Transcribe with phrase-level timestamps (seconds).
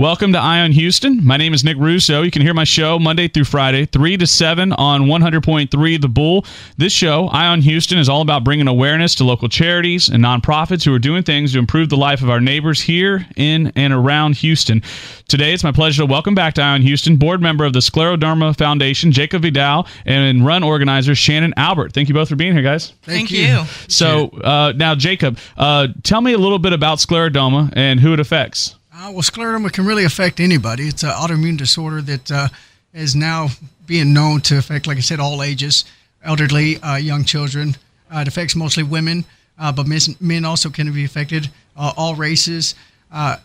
[0.00, 1.22] Welcome to Ion Houston.
[1.26, 2.22] My name is Nick Russo.
[2.22, 6.46] You can hear my show Monday through Friday, 3 to 7 on 100.3 The Bull.
[6.78, 10.94] This show, Ion Houston, is all about bringing awareness to local charities and nonprofits who
[10.94, 14.82] are doing things to improve the life of our neighbors here in and around Houston.
[15.28, 18.56] Today, it's my pleasure to welcome back to Ion Houston board member of the Scleroderma
[18.56, 21.92] Foundation, Jacob Davila, and run organizer Shannon Albert.
[21.92, 22.94] Thank you both for being here, guys.
[23.02, 23.40] Thank, Thank you.
[23.40, 23.64] you.
[23.88, 28.20] So, uh, now, Jacob, uh, tell me a little bit about scleroderma and who it
[28.20, 28.76] affects.
[29.00, 30.86] Uh, well, scleroderma can really affect anybody.
[30.86, 32.48] It's an autoimmune disorder that uh,
[32.92, 33.48] is now
[33.86, 35.86] being known to affect, like I said, all ages,
[36.22, 37.78] elderly, uh, young children.
[38.14, 39.24] Uh, it affects mostly women,
[39.58, 39.86] uh, but
[40.20, 42.74] men also can be affected, uh, all races.
[43.10, 43.38] I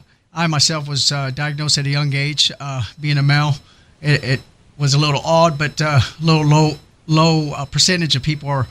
[0.50, 2.52] myself was diagnosed at a young age,
[3.00, 3.54] being a male.
[4.02, 4.42] It, it,
[4.78, 6.78] was a little odd, but a little low
[7.08, 8.68] low percentage of people are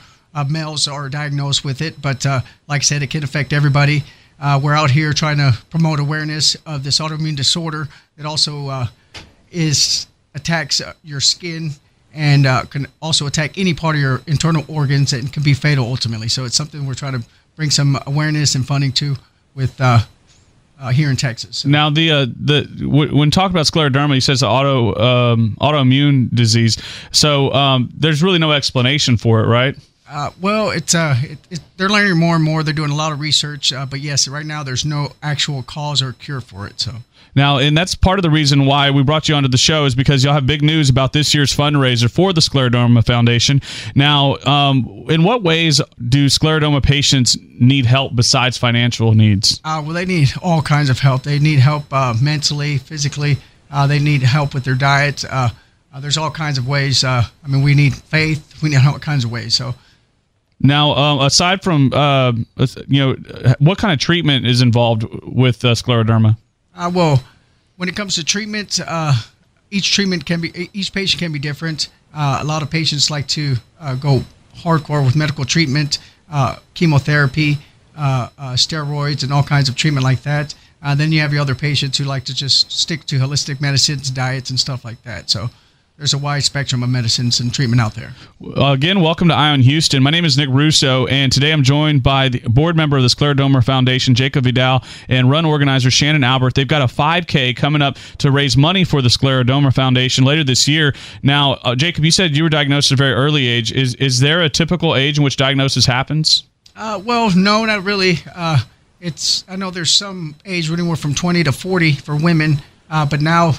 [0.47, 1.99] males are diagnosed with it.
[1.99, 4.03] But like I said, it can affect everybody.
[4.39, 8.87] Uh, we're out here trying to promote awareness of this autoimmune disorder that also uh,
[9.51, 11.71] is attacks uh, your skin
[12.13, 15.85] and uh, can also attack any part of your internal organs and can be fatal
[15.85, 16.27] ultimately.
[16.27, 19.15] So it's something we're trying to bring some awareness and funding to
[19.53, 19.99] with uh,
[20.79, 21.65] uh, here in Texas.
[21.65, 26.81] Now, the the w- when talking about scleroderma, he says auto um, autoimmune disease.
[27.11, 29.77] So um, there's really no explanation for it, right?
[30.07, 32.61] Uh, well, it's uh, it, it, they're learning more and more.
[32.61, 36.01] They're doing a lot of research, uh, but yes, right now there's no actual cause
[36.01, 36.79] or cure for it.
[36.79, 36.91] So
[37.33, 39.95] now, and that's part of the reason why we brought you onto the show is
[39.95, 43.61] because you'll have big news about this year's fundraiser for the Scleroderma Foundation.
[43.95, 49.59] Now, um, in what ways do scleroderma patients need help besides financial needs?
[49.65, 51.23] Uh, well, they need all kinds of help.
[51.23, 53.37] They need help uh, mentally, physically.
[53.71, 55.25] Uh, they need help with their diet.
[55.95, 57.05] Uh, there's all kinds of ways.
[57.05, 58.61] I mean, we need faith.
[58.61, 59.55] We need all kinds of ways.
[59.55, 59.75] So
[60.59, 62.33] now, um, aside from uh,
[62.87, 66.37] you know, what kind of treatment is involved with uh, scleroderma?
[66.75, 67.23] Uh, well,
[67.77, 69.15] when it comes to treatment, uh,
[69.71, 71.89] each treatment can be each patient can be different.
[72.13, 74.23] Uh, a lot of patients like to uh, go
[74.57, 75.97] hardcore with medical treatment,
[76.73, 77.57] chemotherapy,
[77.97, 80.55] steroids, and all kinds of treatment like that.
[80.95, 84.49] then you have your other patients who like to just stick to holistic medicines, diets,
[84.49, 85.29] and stuff like that.
[85.29, 85.49] So
[85.97, 88.13] there's a wide spectrum of medicines and treatment out there.
[88.57, 90.03] Again, welcome to Ion Houston.
[90.03, 93.07] My name is Nick Russo, and today I'm joined by the board member of the
[93.07, 96.55] Scleroderma Foundation, Jacob Davila, and run organizer Shannon Albert.
[96.55, 100.67] They've got a 5K coming up to raise money for the Scleroderma Foundation later this
[100.67, 100.93] year.
[101.23, 103.71] Now, uh, Jacob, you said you were diagnosed at a very early age.
[103.71, 106.43] Is is there a typical age in which diagnosis happens?
[106.75, 108.19] Uh, well, no, not really.
[108.35, 108.59] Uh,
[108.99, 113.21] it's I know there's some age anywhere from 20 to 40 for women, uh, but
[113.21, 113.53] now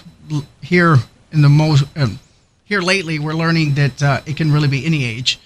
[0.61, 0.99] here
[1.33, 2.19] in the most um,
[2.67, 5.39] here lately, we're learning that uh, it can really be any age.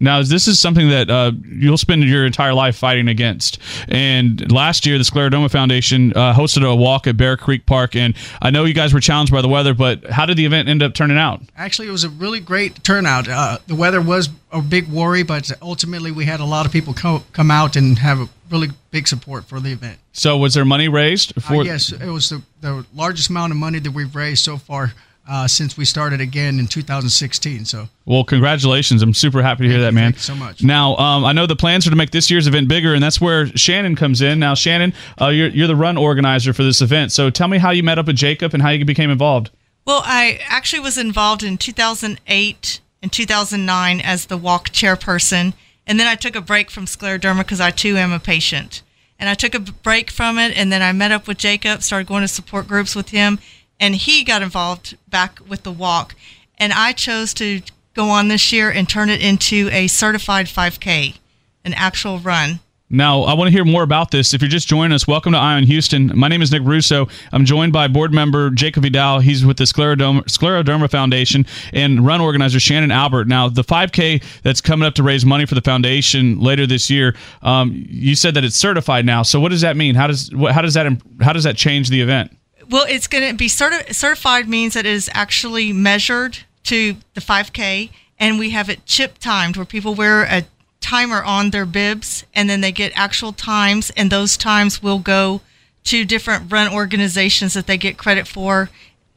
[0.00, 3.58] Now, this is something that uh, you'll spend your entire life fighting against.
[3.88, 7.96] And last year, the Scleroderma Foundation uh, hosted a walk at Bear Creek Park.
[7.96, 10.68] And I know you guys were challenged by the weather, but how did the event
[10.68, 11.42] end up turning out?
[11.56, 13.28] Actually, it was a really great turnout.
[13.28, 16.94] Uh, the weather was a big worry, but ultimately, we had a lot of people
[16.94, 19.98] co- come out and have a really big support for the event.
[20.12, 21.36] So, was there money raised?
[21.36, 24.56] Uh, for- yes, it was the, the largest amount of money that we've raised so
[24.58, 24.92] far
[25.28, 27.66] uh, since we started again in 2016.
[27.66, 29.02] So, well, congratulations!
[29.02, 30.12] I'm super happy to hear that, man.
[30.12, 30.62] Thank so much.
[30.62, 33.20] Now, um, I know the plans are to make this year's event bigger, and that's
[33.20, 34.38] where Shannon comes in.
[34.38, 37.12] Now, Shannon, uh, you're you're the run organizer for this event.
[37.12, 39.50] So, tell me how you met up with Jacob and how you became involved.
[39.84, 45.54] Well, I actually was involved in 2008 and 2009 as the walk chairperson,
[45.86, 48.82] and then I took a break from scleroderma because I too am a patient.
[49.20, 52.06] And I took a break from it, and then I met up with Jacob, started
[52.06, 53.40] going to support groups with him,
[53.80, 56.14] and he got involved back with the walk.
[56.58, 57.62] And I chose to
[57.94, 61.16] go on this year and turn it into a certified 5K,
[61.64, 62.60] an actual run.
[62.90, 64.32] Now, I want to hear more about this.
[64.32, 66.10] If you're just joining us, welcome to Ion Houston.
[66.14, 67.06] My name is Nick Russo.
[67.32, 69.20] I'm joined by board member Jacob Davila.
[69.20, 73.28] He's with the Scleroderma, Scleroderma Foundation and run organizer Shannon Albert.
[73.28, 77.14] Now, the 5K that's coming up to raise money for the foundation later this year,
[77.42, 79.22] um, you said that it's certified now.
[79.22, 79.94] So, what does that mean?
[79.94, 80.86] How does how does that
[81.20, 82.34] how does that change the event?
[82.70, 87.20] Well, it's going to be certi- certified means that it is actually measured to the
[87.20, 90.44] 5K, and we have it chip timed where people wear a
[90.80, 95.40] timer on their bibs, and then they get actual times, and those times will go
[95.84, 98.68] to different run organizations that they get credit for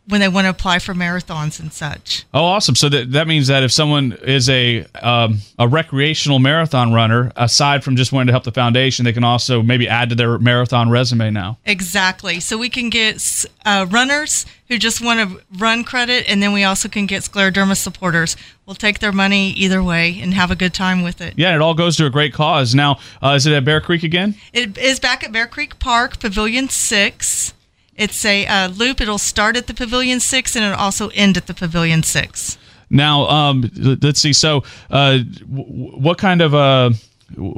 [0.07, 2.25] when they want to apply for marathons and such.
[2.33, 2.75] Oh, awesome!
[2.75, 7.83] So that that means that if someone is a um, a recreational marathon runner, aside
[7.83, 10.89] from just wanting to help the foundation, they can also maybe add to their marathon
[10.89, 11.57] resume now.
[11.65, 12.39] Exactly.
[12.39, 16.63] So we can get uh, runners who just want to run credit, and then we
[16.63, 18.35] also can get scleroderma supporters.
[18.65, 21.33] We'll take their money either way and have a good time with it.
[21.37, 22.73] Yeah, it all goes to a great cause.
[22.73, 24.35] Now, uh, is it at Bear Creek again?
[24.53, 27.53] It is back at Bear Creek Park, Pavilion Six
[27.95, 29.01] It's a uh, loop.
[29.01, 32.57] It'll start at the Pavilion Six and it'll also end at the Pavilion Six.
[32.89, 33.69] Now, um,
[34.01, 34.33] let's see.
[34.33, 36.91] So, uh, what kind of uh,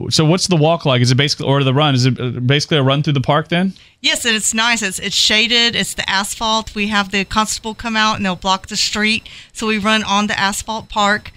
[0.09, 1.01] so what's the walk like?
[1.01, 1.95] Is it basically or the run?
[1.95, 3.73] Is it uh, basically a run through the park then?
[4.01, 4.81] Yes, and it's nice.
[4.81, 5.75] It's it's shaded.
[5.75, 6.75] It's the asphalt.
[6.75, 10.27] We have the constable come out and they'll block the street, so we run on
[10.27, 11.31] the asphalt park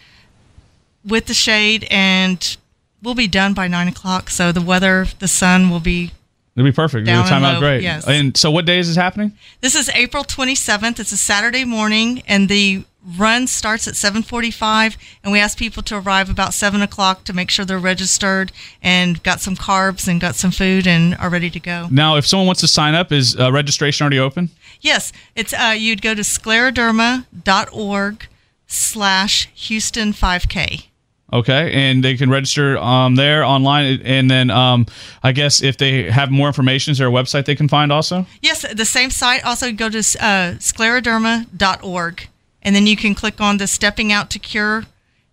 [1.04, 2.56] with the shade, and
[3.02, 4.30] we'll be done by nine o'clock.
[4.30, 6.12] So the weather, the sun will be.
[6.56, 7.06] It'll be perfect.
[7.06, 7.82] Down time and out great.
[7.82, 8.08] yes.
[8.08, 9.32] And so, what day is this happening?
[9.60, 10.98] This is April twenty seventh.
[10.98, 12.84] It's a Saturday morning, and the
[13.18, 14.96] run starts at seven forty five.
[15.22, 19.22] And we ask people to arrive about seven o'clock to make sure they're registered and
[19.22, 21.88] got some carbs and got some food and are ready to go.
[21.90, 24.48] Now, if someone wants to sign up, is uh, registration already open?
[24.80, 28.26] Yes, it's uh, you'd go to scleroderma.org
[28.66, 30.86] slash Houston 5K.
[31.32, 34.86] Okay, and they can register um, there online, and then um,
[35.24, 38.26] I guess if they have more information, is there a website they can find also?
[38.42, 39.44] Yes, the same site.
[39.44, 42.28] Also, go to uh, scleroderma.org,
[42.62, 44.84] and then you can click on the Stepping Out to Cure,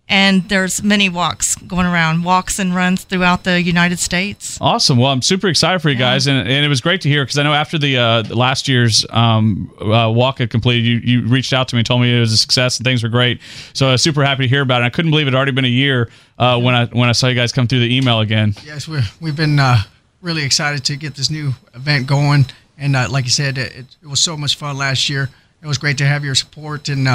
[0.08, 4.58] and there's many walks going around, walks and runs throughout the United States.
[4.60, 4.98] Awesome.
[4.98, 7.38] Well, I'm super excited for you guys, and, and it was great to hear because
[7.38, 11.52] I know after the uh, last year's um, uh, walk had completed, you, you reached
[11.52, 13.40] out to me and told me it was a success and things were great.
[13.72, 14.84] So I was super happy to hear about it.
[14.84, 17.28] I couldn't believe it had already been a year uh, when I when I saw
[17.28, 18.54] you guys come through the email again.
[18.64, 19.78] Yes, we're, we've been uh,
[20.20, 22.46] really excited to get this new event going.
[22.76, 25.30] And uh, like you said, it, it was so much fun last year.
[25.62, 27.08] It was great to have your support, and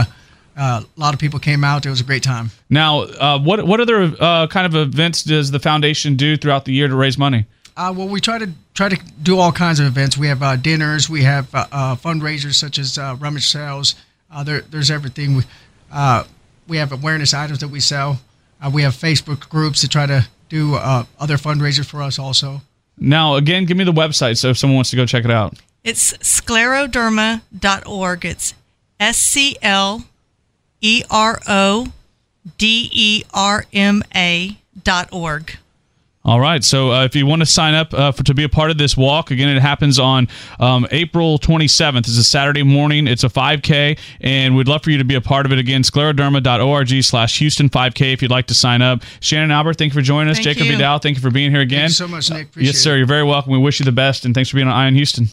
[0.60, 1.86] uh, a lot of people came out.
[1.86, 2.52] It was a great time.
[2.70, 6.74] Now, uh, what what other uh, kind of events does the foundation do throughout the
[6.74, 7.46] year to raise money?
[7.78, 10.18] Uh, well, we try to try to do all kinds of events.
[10.18, 13.96] We have uh, dinners, we have uh, uh, fundraisers such as uh, rummage sales.
[14.30, 15.38] Uh, there, there's everything.
[15.38, 15.44] We,
[15.92, 16.26] uh,
[16.68, 18.20] we have awareness items that we sell.
[18.62, 22.62] Uh, we have Facebook groups to try to do uh, other fundraisers for us also.
[22.98, 25.58] Now, again, give me the website so if someone wants to go check it out.
[25.84, 28.26] It's scleroderma.org.
[28.26, 28.54] It's
[29.00, 30.04] S C L
[30.82, 31.88] E R O
[32.58, 35.58] D E R M A dot org.
[36.26, 36.64] All right.
[36.64, 38.78] So uh, if you want to sign up uh, for to be a part of
[38.78, 40.28] this walk, again, it happens on
[40.60, 42.00] um, April 27th.
[42.00, 43.08] It's a Saturday morning.
[43.08, 45.60] It's a 5K, and we'd love for you to be a part of it.
[45.60, 49.02] Again, scleroderma.org slash Houston 5K if you'd like to sign up.
[49.22, 50.38] Shannon Albert, thank you for joining us.
[50.38, 50.74] Thank Jacob you.
[50.74, 51.90] Davila, thank you for being here again.
[51.90, 52.50] Thank you so much, Nick.
[52.50, 52.98] Appreciate yes, sir.
[52.98, 53.54] You're very welcome.
[53.54, 55.30] We wish you the best, and thanks for being on Iron Houston.